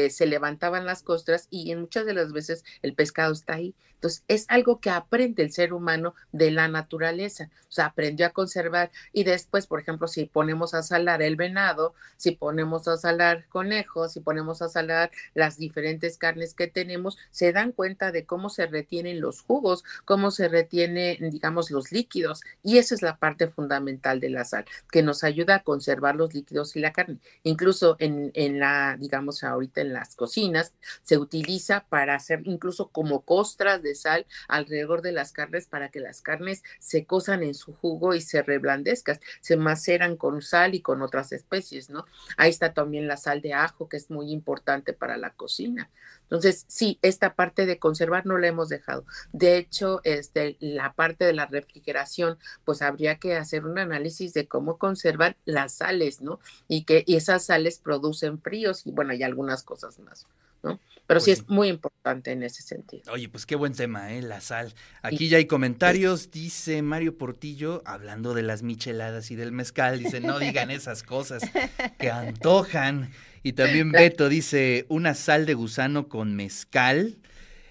se 0.09 0.25
levantaban 0.25 0.85
las 0.85 1.03
costras 1.03 1.47
y 1.51 1.71
en 1.71 1.81
muchas 1.81 2.05
de 2.05 2.13
las 2.13 2.31
veces 2.31 2.63
el 2.81 2.95
pescado 2.95 3.33
está 3.33 3.55
ahí. 3.55 3.75
Entonces, 4.03 4.25
es 4.27 4.45
algo 4.49 4.81
que 4.81 4.89
aprende 4.89 5.43
el 5.43 5.53
ser 5.53 5.71
humano 5.71 6.13
de 6.33 6.51
la 6.51 6.67
naturaleza, 6.67 7.49
o 7.69 7.71
sea, 7.71 7.85
aprendió 7.85 8.25
a 8.25 8.31
conservar 8.31 8.91
y 9.13 9.23
después, 9.23 9.65
por 9.65 9.79
ejemplo, 9.79 10.09
si 10.09 10.25
ponemos 10.25 10.73
a 10.73 10.83
salar 10.83 11.21
el 11.21 11.37
venado, 11.37 11.93
si 12.17 12.31
ponemos 12.31 12.89
a 12.89 12.97
salar 12.97 13.45
conejos, 13.47 14.11
si 14.11 14.19
ponemos 14.19 14.61
a 14.61 14.67
salar 14.67 15.09
las 15.35 15.57
diferentes 15.57 16.17
carnes 16.17 16.53
que 16.53 16.67
tenemos, 16.67 17.17
se 17.31 17.53
dan 17.53 17.71
cuenta 17.71 18.11
de 18.11 18.25
cómo 18.25 18.49
se 18.49 18.67
retienen 18.67 19.21
los 19.21 19.41
jugos, 19.41 19.85
cómo 20.03 20.31
se 20.31 20.49
retienen, 20.49 21.29
digamos, 21.29 21.71
los 21.71 21.93
líquidos 21.93 22.41
y 22.61 22.79
esa 22.79 22.95
es 22.95 23.03
la 23.03 23.15
parte 23.15 23.47
fundamental 23.47 24.19
de 24.19 24.31
la 24.31 24.43
sal, 24.43 24.65
que 24.91 25.01
nos 25.01 25.23
ayuda 25.23 25.55
a 25.55 25.63
conservar 25.63 26.17
los 26.17 26.33
líquidos 26.33 26.75
y 26.75 26.81
la 26.81 26.91
carne. 26.91 27.19
Incluso 27.43 27.95
en, 27.99 28.31
en 28.33 28.59
la, 28.59 28.97
digamos, 28.99 29.45
ahorita 29.45 29.79
en 29.79 29.93
las 29.93 30.17
cocinas, 30.17 30.73
se 31.03 31.17
utiliza 31.17 31.85
para 31.87 32.15
hacer 32.15 32.41
incluso 32.43 32.89
como 32.89 33.21
costras 33.21 33.81
de 33.81 33.92
sal 33.95 34.25
alrededor 34.47 35.01
de 35.01 35.11
las 35.11 35.31
carnes 35.31 35.67
para 35.67 35.89
que 35.89 35.99
las 35.99 36.21
carnes 36.21 36.63
se 36.79 37.05
cosan 37.05 37.43
en 37.43 37.53
su 37.53 37.73
jugo 37.73 38.13
y 38.13 38.21
se 38.21 38.41
reblandezcan, 38.41 39.19
se 39.41 39.57
maceran 39.57 40.17
con 40.17 40.41
sal 40.41 40.75
y 40.75 40.81
con 40.81 41.01
otras 41.01 41.31
especies, 41.31 41.89
¿no? 41.89 42.05
Ahí 42.37 42.49
está 42.49 42.73
también 42.73 43.07
la 43.07 43.17
sal 43.17 43.41
de 43.41 43.53
ajo, 43.53 43.89
que 43.89 43.97
es 43.97 44.09
muy 44.09 44.31
importante 44.31 44.93
para 44.93 45.17
la 45.17 45.31
cocina. 45.31 45.89
Entonces, 46.23 46.65
sí, 46.67 46.97
esta 47.01 47.35
parte 47.35 47.65
de 47.65 47.77
conservar 47.77 48.25
no 48.25 48.37
la 48.37 48.47
hemos 48.47 48.69
dejado. 48.69 49.05
De 49.33 49.57
hecho, 49.57 50.01
este, 50.03 50.57
la 50.59 50.93
parte 50.93 51.25
de 51.25 51.33
la 51.33 51.45
refrigeración, 51.45 52.39
pues 52.65 52.81
habría 52.81 53.19
que 53.19 53.35
hacer 53.35 53.65
un 53.65 53.77
análisis 53.77 54.33
de 54.33 54.47
cómo 54.47 54.77
conservar 54.77 55.37
las 55.45 55.73
sales, 55.73 56.21
¿no? 56.21 56.39
Y 56.67 56.85
que 56.85 57.03
esas 57.07 57.45
sales 57.45 57.79
producen 57.79 58.41
fríos 58.41 58.85
y 58.87 58.91
bueno, 58.91 59.11
hay 59.11 59.21
algunas 59.23 59.63
cosas 59.63 59.99
más. 59.99 60.25
¿No? 60.63 60.79
Pero 61.05 61.19
sí, 61.19 61.31
pues 61.31 61.39
es 61.39 61.49
muy 61.49 61.67
importante 61.67 62.31
en 62.31 62.43
ese 62.43 62.61
sentido. 62.63 63.11
Oye, 63.11 63.27
pues 63.27 63.45
qué 63.45 63.55
buen 63.55 63.73
tema, 63.73 64.13
¿eh? 64.13 64.21
La 64.21 64.39
sal. 64.39 64.73
Aquí 65.01 65.27
ya 65.27 65.37
hay 65.37 65.45
comentarios, 65.45 66.31
dice 66.31 66.81
Mario 66.81 67.17
Portillo, 67.17 67.81
hablando 67.85 68.33
de 68.33 68.41
las 68.41 68.63
micheladas 68.63 69.29
y 69.29 69.35
del 69.35 69.51
mezcal, 69.51 69.99
dice, 69.99 70.21
no 70.21 70.39
digan 70.39 70.71
esas 70.71 71.03
cosas 71.03 71.43
que 71.99 72.09
antojan. 72.09 73.11
Y 73.43 73.53
también 73.53 73.91
Beto 73.91 74.29
dice, 74.29 74.85
una 74.87 75.13
sal 75.13 75.45
de 75.45 75.53
gusano 75.55 76.07
con 76.07 76.35
mezcal. 76.35 77.17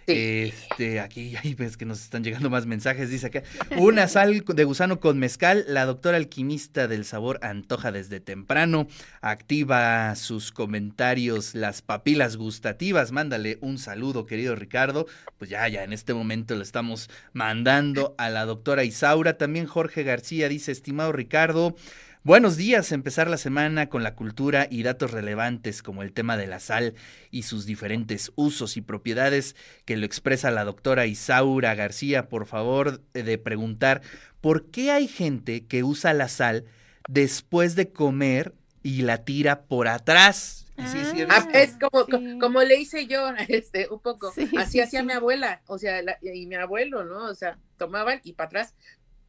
Este, 0.07 1.01
aquí 1.01 1.37
ves 1.57 1.77
que 1.77 1.85
nos 1.85 2.01
están 2.01 2.25
llegando 2.25 2.51
más 2.51 2.67
mensajes. 2.67 3.11
Dice 3.11 3.29
acá, 3.29 3.43
una 3.77 4.09
sal 4.09 4.45
de 4.47 4.65
gusano 4.65 5.01
con 5.01 5.19
mezcal. 5.19 5.65
La 5.69 5.85
doctora 5.85 6.17
alquimista 6.17 6.89
del 6.89 7.05
sabor 7.05 7.39
antoja 7.43 7.93
desde 7.93 8.21
temprano. 8.21 8.87
Activa 9.21 10.15
sus 10.17 10.53
comentarios, 10.53 11.55
las 11.55 11.83
papilas 11.83 12.37
gustativas. 12.37 13.13
Mándale 13.13 13.59
un 13.61 13.79
saludo, 13.79 14.27
querido 14.27 14.55
Ricardo. 14.57 15.07
Pues 15.39 15.51
ya, 15.51 15.67
ya 15.69 15.85
en 15.85 15.93
este 15.93 16.15
momento 16.15 16.55
lo 16.55 16.63
estamos 16.63 17.09
mandando 17.33 18.15
a 18.19 18.31
la 18.31 18.45
doctora 18.45 18.85
Isaura. 18.85 19.39
También 19.39 19.67
Jorge 19.67 20.03
García 20.03 20.49
dice, 20.49 20.73
estimado 20.73 21.13
Ricardo. 21.13 21.77
Buenos 22.25 22.57
días, 22.57 22.93
empezar 22.93 23.29
la 23.29 23.37
semana 23.37 23.89
con 23.89 24.05
la 24.05 24.15
cultura 24.15 24.69
y 24.71 24.85
datos 24.85 25.11
relevantes 25.11 25.83
como 25.83 26.05
el 26.05 26.13
tema 26.13 26.37
de 26.37 26.47
la 26.47 26.61
sal 26.61 26.95
y 27.33 27.43
sus 27.43 27.67
diferentes 27.67 28.31
usos 28.37 28.77
y 28.77 28.81
propiedades 28.81 29.57
que 29.85 29.97
lo 29.97 30.07
expresa 30.07 30.53
la 30.53 30.63
doctora 30.63 31.07
Isaura 31.07 31.75
García. 31.75 32.29
Por 32.29 32.47
favor 32.47 33.01
de 33.13 33.39
preguntar, 33.39 34.03
¿por 34.41 34.71
qué 34.71 34.93
hay 34.93 35.09
gente 35.09 35.67
que 35.67 35.83
usa 35.83 36.15
la 36.15 36.29
sal 36.29 36.65
después 37.09 37.75
de 37.75 37.91
comer 37.91 38.55
y 38.85 39.03
la 39.03 39.25
tira 39.25 39.63
por 39.63 39.89
atrás? 39.89 40.73
Ah, 40.79 41.49
es 41.53 41.77
como, 41.77 42.07
como 42.39 42.63
le 42.63 42.77
hice 42.77 43.09
yo, 43.09 43.31
este, 43.49 43.89
un 43.89 43.99
poco, 43.99 44.33
así 44.59 44.79
hacía 44.79 45.03
mi 45.03 45.13
abuela, 45.13 45.61
o 45.67 45.77
sea, 45.77 46.01
y 46.23 46.47
mi 46.47 46.55
abuelo, 46.55 47.03
¿no? 47.03 47.25
O 47.25 47.35
sea, 47.35 47.59
tomaban 47.79 48.21
y 48.23 48.35
para 48.35 48.47
atrás 48.47 48.75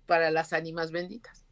para 0.06 0.30
las 0.30 0.54
ánimas 0.54 0.92
benditas. 0.92 1.43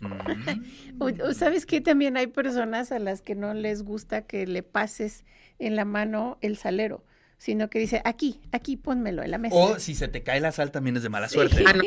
Mm. 0.00 1.32
¿Sabes 1.34 1.66
que 1.66 1.80
También 1.80 2.16
hay 2.16 2.26
personas 2.26 2.92
a 2.92 2.98
las 2.98 3.22
que 3.22 3.34
no 3.34 3.54
les 3.54 3.82
gusta 3.82 4.22
que 4.22 4.46
le 4.46 4.62
pases 4.62 5.24
en 5.58 5.76
la 5.76 5.84
mano 5.84 6.38
el 6.40 6.56
salero, 6.56 7.04
sino 7.38 7.68
que 7.68 7.78
dice, 7.78 8.02
aquí, 8.04 8.40
aquí 8.52 8.76
pónmelo 8.76 9.22
en 9.22 9.30
la 9.30 9.38
mesa. 9.38 9.56
O 9.56 9.78
si 9.78 9.94
se 9.94 10.08
te 10.08 10.22
cae 10.22 10.40
la 10.40 10.52
sal 10.52 10.70
también 10.70 10.96
es 10.96 11.02
de 11.02 11.08
mala 11.08 11.28
suerte. 11.28 11.64
Ah, 11.66 11.72
no. 11.72 11.82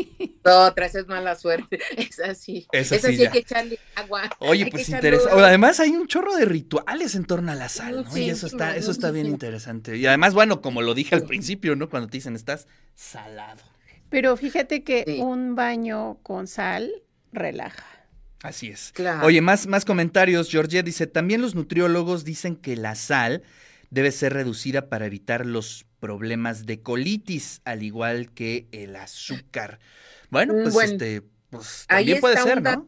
Es 0.79 1.07
mala 1.07 1.35
suerte. 1.35 1.79
Es 1.97 2.19
así. 2.19 2.67
Es 2.71 2.91
así, 2.91 3.05
hay 3.05 3.29
que 3.29 3.39
echarle 3.39 3.79
agua. 3.95 4.29
Oye, 4.39 4.67
pues 4.71 4.89
interesante. 4.89 5.41
Además 5.41 5.79
hay 5.79 5.91
un 5.91 6.07
chorro 6.07 6.35
de 6.35 6.45
rituales 6.45 7.15
en 7.15 7.25
torno 7.25 7.51
a 7.51 7.55
la 7.55 7.69
sal, 7.69 8.05
¿no? 8.05 8.17
y 8.17 8.29
eso 8.29 8.47
está, 8.47 8.75
eso 8.75 8.91
está 8.91 9.11
bien 9.11 9.27
interesante. 9.27 9.97
Y 9.97 10.05
además, 10.05 10.33
bueno, 10.33 10.61
como 10.61 10.81
lo 10.81 10.93
dije 10.93 11.15
al 11.15 11.23
principio, 11.23 11.75
¿no? 11.75 11.89
Cuando 11.89 12.09
te 12.09 12.17
dicen 12.17 12.35
estás 12.35 12.67
salado. 12.95 13.61
Pero 14.09 14.35
fíjate 14.37 14.83
que 14.83 15.19
un 15.21 15.55
baño 15.55 16.17
con 16.23 16.47
sal 16.47 16.91
relaja. 17.31 17.85
Así 18.41 18.69
es. 18.69 18.93
Oye, 19.23 19.41
más, 19.41 19.67
más 19.67 19.83
comentarios. 19.83 20.49
Georgia 20.49 20.81
dice, 20.81 21.07
también 21.07 21.41
los 21.41 21.55
nutriólogos 21.55 22.23
dicen 22.23 22.55
que 22.55 22.77
la 22.77 22.95
sal 22.95 23.43
debe 23.89 24.11
ser 24.11 24.33
reducida 24.33 24.87
para 24.87 25.05
evitar 25.05 25.45
los 25.45 25.85
problemas 25.99 26.65
de 26.65 26.81
colitis, 26.81 27.61
al 27.65 27.83
igual 27.83 28.31
que 28.31 28.67
el 28.71 28.95
azúcar. 28.95 29.79
Bueno, 30.29 30.53
mm, 30.53 30.71
pues 30.71 30.91
este, 30.91 31.23
pues 31.49 31.85
también 31.87 32.21
puede 32.21 32.37
ser, 32.37 32.61
¿no? 32.61 32.87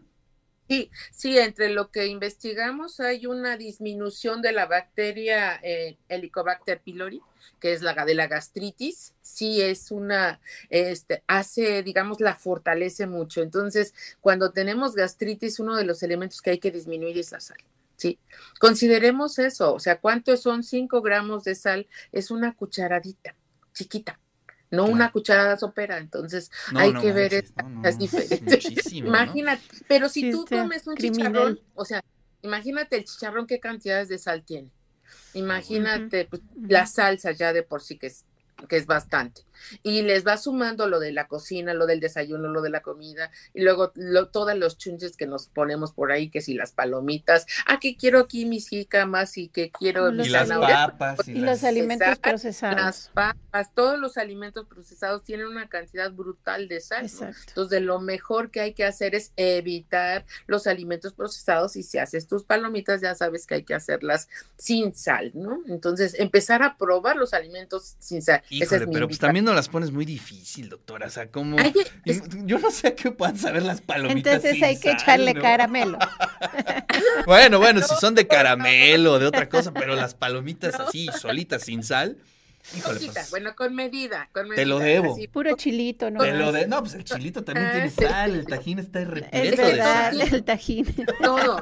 Sí, 0.72 0.90
sí, 1.12 1.38
entre 1.38 1.68
lo 1.68 1.92
que 1.92 2.08
investigamos 2.08 3.02
hay 3.02 3.26
una 3.26 3.58
disminución 3.58 4.42
de 4.42 4.54
la 4.54 4.68
bacteria 4.68 5.60
eh, 5.62 5.98
Helicobacter 6.08 6.80
pylori, 6.80 7.22
que 7.60 7.74
es 7.74 7.82
la 7.82 8.06
de 8.06 8.16
la 8.16 8.28
gastritis, 8.28 9.14
sí 9.22 9.62
es 9.62 9.92
una, 9.92 10.40
este, 10.70 11.26
hace, 11.28 11.84
digamos, 11.84 12.22
la 12.22 12.38
fortalece 12.38 13.06
mucho. 13.06 13.42
Entonces, 13.42 13.94
cuando 14.22 14.54
tenemos 14.54 14.96
gastritis, 14.96 15.60
uno 15.60 15.76
de 15.76 15.84
los 15.84 16.04
elementos 16.04 16.42
que 16.42 16.52
hay 16.52 16.60
que 16.60 16.72
disminuir 16.72 17.18
es 17.18 17.34
la 17.34 17.42
sal. 17.42 17.58
Sí, 17.98 18.18
consideremos 18.58 19.40
eso, 19.40 19.74
o 19.74 19.80
sea, 19.82 20.00
¿cuántos 20.00 20.42
son 20.42 20.64
5 20.64 21.02
gramos 21.02 21.44
de 21.44 21.56
sal? 21.56 21.90
Es 22.14 22.32
una 22.32 22.56
cucharadita 22.56 23.36
chiquita 23.74 24.22
no 24.72 24.86
una 24.86 25.12
cucharada 25.12 25.58
sopera, 25.58 25.98
entonces 25.98 26.50
hay 26.74 26.94
que 26.94 27.12
ver 27.12 27.34
es 27.34 27.98
diferente. 27.98 28.60
Imagínate, 28.94 29.64
pero 29.88 30.10
si 30.10 30.32
tú 30.32 30.46
comes 30.50 30.88
un 30.88 30.96
chicharrón, 30.96 31.60
o 31.76 31.86
sea, 31.86 32.02
imagínate 32.42 32.98
el 32.98 33.06
chicharrón 33.06 33.46
qué 33.48 33.60
cantidades 33.60 34.08
de 34.08 34.18
sal 34.18 34.44
tiene. 34.44 34.72
Imagínate 35.34 36.26
pues, 36.26 36.42
la 36.56 36.86
salsa 36.86 37.32
ya 37.32 37.54
de 37.54 37.64
por 37.64 37.82
sí 37.82 37.98
que 37.98 38.08
es, 38.08 38.26
que 38.68 38.78
es 38.78 38.86
bastante. 38.86 39.42
Y 39.84 40.02
les 40.02 40.26
va 40.26 40.38
sumando 40.38 40.88
lo 40.88 41.00
de 41.00 41.12
la 41.12 41.28
cocina, 41.28 41.74
lo 41.74 41.86
del 41.86 42.00
desayuno, 42.00 42.50
lo 42.50 42.62
de 42.62 42.70
la 42.70 42.82
comida 42.82 43.32
y 43.54 43.62
luego 43.62 43.92
lo, 43.96 44.28
todos 44.30 44.56
los 44.58 44.78
chunches 44.78 45.18
que 45.18 45.28
nos 45.28 45.48
ponemos 45.48 45.92
por 45.92 46.12
ahí, 46.12 46.30
que 46.30 46.42
si 46.42 46.54
las 46.54 46.72
palomitas, 46.72 47.46
ah, 47.66 47.80
que 47.80 47.96
quiero 47.96 48.20
aquí 48.20 48.46
mis 48.46 48.68
jícamas 48.68 49.38
y 49.38 49.48
que 49.48 49.72
quiero 49.72 50.12
y 50.12 50.30
las 50.30 50.50
papas 50.50 51.28
y, 51.28 51.36
los 51.36 51.64
alimentos 51.64 52.20
procesados. 52.20 52.76
Las 52.76 53.10
papas, 53.14 53.74
todos 53.74 54.00
los 54.00 54.18
alimentos 54.18 54.66
procesados 54.68 55.24
tienen 55.24 55.48
una 55.48 55.68
cantidad 55.68 56.12
brutal 56.12 56.68
de 56.68 56.80
sal. 56.82 57.10
Entonces, 57.48 57.82
lo 57.82 58.00
mejor 58.00 58.52
que 58.52 58.62
hay 58.62 58.74
que 58.74 58.86
hacer 58.86 59.16
es 59.16 59.32
evitar 59.36 60.26
los 60.48 60.68
alimentos 60.68 61.14
procesados 61.14 61.76
y 61.76 61.84
si 61.84 61.98
haces 61.98 62.28
tus 62.28 62.44
palomitas 62.44 63.02
ya 63.02 63.16
sabes 63.16 63.46
que 63.46 63.56
hay 63.56 63.64
que 63.64 63.74
hacerlas 63.74 64.30
sin 64.58 64.94
sal, 64.94 65.32
¿no? 65.34 65.62
Entonces, 65.68 66.16
empezar 66.20 66.64
a 66.64 66.78
probar 66.78 67.18
los 67.18 67.34
alimentos 67.34 67.96
sin 68.00 68.22
sal. 68.22 68.44
Híjole, 68.50 68.88
pero 68.88 69.08
pues 69.08 69.20
también 69.20 69.46
las 69.54 69.70
pones 69.70 69.92
muy 69.92 70.06
difícil, 70.06 70.70
doctora. 70.70 71.08
O 71.08 71.10
sea, 71.10 71.30
como. 71.30 71.58
Yo 72.46 72.60
no 72.60 72.72
sé 72.72 72.90
a 72.90 72.96
qué 72.96 73.12
puedan 73.12 73.38
saber 73.38 73.64
las 73.64 73.82
palomitas. 73.82 74.36
Entonces 74.36 74.64
hay 74.64 74.80
que 74.80 74.92
echarle 74.92 75.34
caramelo. 75.34 75.98
bueno, 77.26 77.60
bueno, 77.60 77.82
si 77.82 77.96
son 77.96 78.16
de 78.16 78.28
caramelo 78.28 79.14
o 79.14 79.20
de 79.20 79.28
otra 79.28 79.50
cosa, 79.50 79.74
pero 79.74 79.96
las 79.96 80.14
palomitas 80.14 80.80
así, 80.80 81.10
solitas, 81.20 81.64
sin 81.64 81.84
sal. 81.84 82.18
Pues, 82.84 83.30
bueno, 83.32 83.56
con 83.56 83.76
medida, 83.76 84.30
con 84.32 84.44
medida. 84.44 84.62
Te 84.62 84.66
lo 84.66 84.80
debo. 84.80 85.18
Puro 85.32 85.56
chilito, 85.56 86.10
¿no? 86.10 86.20
Te 86.20 86.34
lo 86.34 86.52
de... 86.52 86.68
No, 86.68 86.82
pues 86.82 86.94
el 86.94 87.04
chilito 87.04 87.44
también 87.44 87.72
tiene 87.72 87.88
ah, 87.88 88.10
sal, 88.10 88.36
el 88.36 88.46
tajín 88.46 88.80
está 88.80 89.04
repleto 89.04 89.62
de 89.62 89.78
sal. 89.78 90.22
El 90.22 90.44
tajín. 90.44 90.86
Todo, 91.22 91.60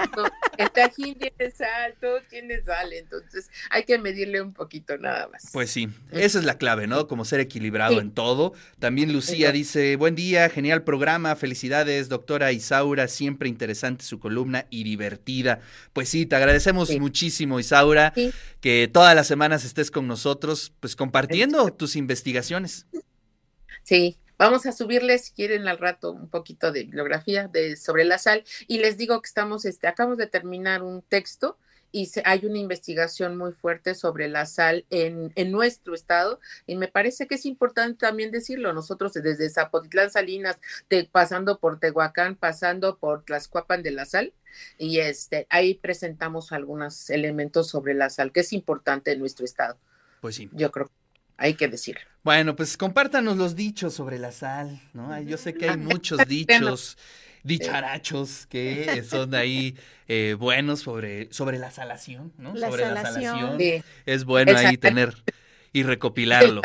el 0.58 0.72
tajín 0.72 1.16
tiene 1.16 1.52
sal, 1.52 1.96
todo 2.00 2.20
tiene 2.30 2.62
sal, 2.64 2.94
entonces 2.94 3.50
hay 3.70 3.84
que 3.84 3.98
medirle 3.98 4.42
un 4.42 4.54
poquito 4.54 4.98
nada 4.98 5.28
más. 5.28 5.50
Pues 5.52 5.72
sí, 5.72 5.90
esa 6.12 6.40
es 6.40 6.46
la 6.46 6.58
clave, 6.58 6.88
¿no? 6.88 7.08
Como 7.08 7.26
ser 7.26 7.40
equilibrado 7.40 8.00
en 8.00 8.12
todo. 8.12 8.54
También 8.80 9.14
Lucía 9.14 9.52
dice, 9.52 9.96
buen 9.96 10.16
día, 10.16 10.50
genial 10.50 10.84
programa, 10.84 11.36
felicidades, 11.36 12.10
doctora 12.10 12.52
Isaura, 12.52 13.08
siempre 13.08 13.50
interesante 13.50 14.04
su 14.06 14.20
columna 14.20 14.66
y 14.70 14.84
divertida. 14.84 15.62
Pues 15.94 16.10
sí, 16.10 16.26
te 16.26 16.36
agradecemos 16.36 16.90
muchísimo, 17.00 17.60
Isaura, 17.60 18.14
que 18.62 18.90
todas 18.92 19.16
las 19.16 19.28
semanas 19.28 19.64
estés 19.64 19.92
con 19.92 20.08
nosotros, 20.08 20.74
pues 20.80 20.89
compartiendo 20.96 21.72
tus 21.74 21.96
investigaciones. 21.96 22.88
Sí, 23.84 24.18
vamos 24.38 24.66
a 24.66 24.72
subirles, 24.72 25.26
si 25.26 25.34
quieren, 25.34 25.68
al 25.68 25.78
rato 25.78 26.12
un 26.12 26.30
poquito 26.30 26.72
de 26.72 26.84
bibliografía 26.84 27.48
de, 27.48 27.76
sobre 27.76 28.06
la 28.06 28.18
sal. 28.18 28.44
Y 28.68 28.80
les 28.80 28.98
digo 28.98 29.22
que 29.22 29.28
estamos, 29.28 29.66
este, 29.66 29.88
acabamos 29.88 30.18
de 30.18 30.28
terminar 30.28 30.84
un 30.84 31.02
texto 31.02 31.58
y 31.92 32.10
hay 32.24 32.46
una 32.46 32.60
investigación 32.60 33.36
muy 33.36 33.52
fuerte 33.52 33.96
sobre 33.96 34.28
la 34.28 34.46
sal 34.46 34.86
en, 34.92 35.32
en, 35.36 35.52
nuestro 35.52 35.96
estado 35.96 36.40
y 36.68 36.76
me 36.76 36.88
parece 36.88 37.26
que 37.26 37.34
es 37.34 37.48
importante 37.48 38.06
también 38.06 38.30
decirlo. 38.30 38.74
Nosotros 38.74 39.14
desde 39.14 39.50
Zapotitlán 39.50 40.12
Salinas, 40.12 40.60
pasando 41.12 41.60
por 41.60 41.80
Tehuacán, 41.80 42.36
pasando 42.36 43.00
por 43.00 43.24
Tlaxcuapan 43.24 43.82
de 43.82 43.92
la 43.92 44.06
Sal, 44.06 44.34
y 44.78 45.00
este, 45.00 45.48
ahí 45.50 45.76
presentamos 45.76 46.52
algunos 46.52 47.10
elementos 47.10 47.70
sobre 47.70 47.94
la 47.94 48.10
sal, 48.10 48.32
que 48.32 48.42
es 48.42 48.54
importante 48.54 49.12
en 49.12 49.20
nuestro 49.20 49.46
estado. 49.46 49.78
Pues 50.22 50.36
sí. 50.36 50.50
Yo 50.54 50.72
creo 50.72 50.88
que 50.88 50.94
hay 51.38 51.54
que 51.54 51.68
decirlo. 51.68 52.02
Bueno, 52.24 52.56
pues 52.56 52.78
compártanos 52.78 53.38
los 53.38 53.56
dichos 53.56 53.94
sobre 53.94 54.20
la 54.20 54.32
sal, 54.32 54.82
¿no? 54.94 55.20
Yo 55.22 55.38
sé 55.38 55.54
que 55.54 55.70
hay 55.70 55.78
muchos 55.78 56.20
dichos, 56.28 56.98
dicharachos 57.44 58.46
que 58.48 59.04
son 59.10 59.34
ahí 59.36 59.78
eh, 60.08 60.36
buenos 60.38 60.82
sobre, 60.82 61.32
sobre 61.32 61.58
la 61.58 61.72
salación, 61.72 62.34
¿no? 62.38 62.56
sobre 62.56 62.90
la 62.90 63.02
salación. 63.02 63.58
Es 64.06 64.26
bueno 64.26 64.58
ahí 64.58 64.78
tener 64.78 65.16
y 65.72 65.84
recopilarlo. 65.84 66.62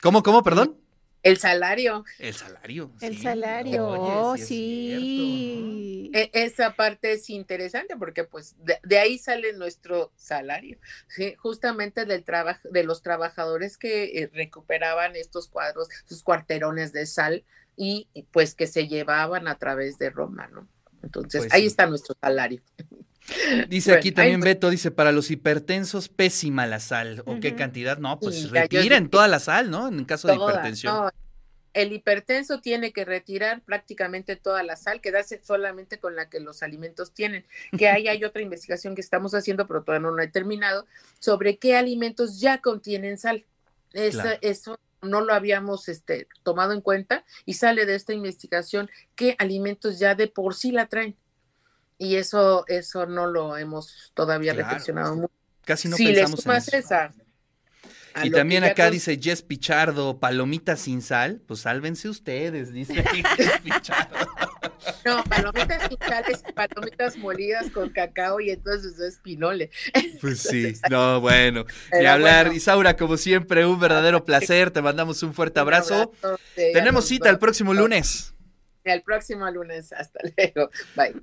¿Cómo, 0.00 0.22
cómo, 0.22 0.42
perdón? 0.42 0.76
El 1.22 1.36
salario. 1.38 2.04
El 2.18 2.34
salario. 2.34 2.92
El 3.00 3.18
salario, 3.18 4.34
sí. 4.38 6.10
E, 6.14 6.30
esa 6.32 6.74
parte 6.74 7.12
es 7.12 7.28
interesante 7.28 7.96
porque 7.96 8.24
pues 8.24 8.56
de, 8.58 8.98
ahí 8.98 9.18
sale 9.18 9.52
nuestro 9.52 10.12
salario, 10.16 10.78
¿sí? 11.08 11.34
justamente 11.38 12.06
del 12.06 12.24
trabajo 12.24 12.68
de 12.70 12.84
los 12.84 13.02
trabajadores 13.02 13.76
que 13.76 14.04
eh, 14.04 14.30
recuperaban 14.32 15.16
estos 15.16 15.48
cuadros, 15.48 15.88
sus 16.06 16.22
cuarterones 16.22 16.92
de 16.92 17.06
sal 17.06 17.44
y 17.76 18.08
pues 18.32 18.54
que 18.54 18.66
se 18.66 18.88
llevaban 18.88 19.48
a 19.48 19.56
través 19.58 19.98
de 19.98 20.10
Roma, 20.10 20.48
¿no? 20.48 20.68
Entonces, 21.02 21.42
pues 21.42 21.52
ahí 21.52 21.66
está 21.66 21.86
nuestro 21.86 22.16
salario. 22.20 22.60
Dice 23.68 23.92
aquí 23.92 24.12
también 24.12 24.40
Beto, 24.40 24.70
dice, 24.70 24.90
para 24.90 25.12
los 25.12 25.30
hipertensos, 25.30 26.08
pésima 26.08 26.66
la 26.66 26.80
sal. 26.80 27.22
¿O 27.26 27.40
qué 27.40 27.54
cantidad? 27.54 27.98
No, 27.98 28.18
pues 28.18 28.50
retiren 28.50 29.08
toda 29.08 29.28
la 29.28 29.38
sal, 29.38 29.70
¿no? 29.70 29.88
En 29.88 30.04
caso 30.04 30.28
de 30.28 30.34
hipertensión. 30.34 31.10
El 31.74 31.92
hipertenso 31.92 32.60
tiene 32.60 32.92
que 32.92 33.04
retirar 33.04 33.60
prácticamente 33.60 34.36
toda 34.36 34.62
la 34.62 34.74
sal, 34.74 35.00
quedarse 35.00 35.40
solamente 35.44 35.98
con 35.98 36.16
la 36.16 36.28
que 36.28 36.40
los 36.40 36.62
alimentos 36.62 37.12
tienen. 37.12 37.44
Que 37.76 37.88
ahí 37.88 38.08
hay 38.08 38.24
otra 38.24 38.42
investigación 38.42 38.94
que 38.94 39.00
estamos 39.00 39.34
haciendo, 39.34 39.66
pero 39.66 39.82
todavía 39.82 40.10
no 40.10 40.18
he 40.18 40.28
terminado, 40.28 40.86
sobre 41.20 41.58
qué 41.58 41.76
alimentos 41.76 42.40
ya 42.40 42.58
contienen 42.58 43.18
sal. 43.18 43.44
Eso 43.92 44.78
no 45.02 45.20
lo 45.20 45.32
habíamos 45.32 45.88
este, 45.88 46.26
tomado 46.42 46.72
en 46.72 46.80
cuenta 46.80 47.24
y 47.44 47.54
sale 47.54 47.86
de 47.86 47.94
esta 47.94 48.12
investigación 48.12 48.90
qué 49.14 49.36
alimentos 49.38 49.98
ya 49.98 50.14
de 50.14 50.26
por 50.26 50.54
sí 50.54 50.72
la 50.72 50.86
traen 50.86 51.16
y 51.98 52.14
eso, 52.16 52.64
eso 52.68 53.06
no 53.06 53.26
lo 53.26 53.56
hemos 53.56 54.12
todavía 54.14 54.54
reflexionado 54.54 55.16
mucho. 55.16 55.32
Casi 55.64 55.88
no 55.88 55.96
pensamos 55.96 56.68
en 56.68 56.80
eso. 56.80 56.94
Y 58.24 58.30
también 58.30 58.64
acá 58.64 58.90
dice 58.90 59.18
Jess 59.20 59.42
Pichardo, 59.42 60.18
palomitas 60.18 60.80
sin 60.80 61.02
sal, 61.02 61.40
pues 61.46 61.60
sálvense 61.60 62.08
ustedes, 62.08 62.72
dice 62.72 62.94
Jess 63.36 63.60
Pichardo. 63.62 64.16
No, 65.04 65.22
palomitas 65.24 65.88
sin 65.88 65.98
sal 65.98 66.24
es 66.28 66.42
palomitas 66.54 67.16
molidas 67.16 67.70
con 67.70 67.90
cacao 67.90 68.40
y 68.40 68.50
entonces 68.50 68.98
es 68.98 69.18
pinole. 69.18 69.70
Pues 70.20 70.40
sí, 70.40 70.74
no, 70.90 71.20
bueno. 71.20 71.64
y 72.00 72.06
hablar, 72.06 72.52
Isaura, 72.52 72.96
como 72.96 73.16
siempre, 73.16 73.66
un 73.66 73.78
verdadero 73.78 74.24
placer, 74.24 74.70
te 74.70 74.82
mandamos 74.82 75.22
un 75.22 75.34
fuerte 75.34 75.60
abrazo. 75.60 76.12
Tenemos 76.54 77.06
cita 77.06 77.28
el 77.30 77.38
próximo 77.38 77.74
lunes. 77.74 78.34
El 78.84 79.02
próximo 79.02 79.50
lunes, 79.50 79.92
hasta 79.92 80.20
luego. 80.36 80.70
Bye. 80.96 81.14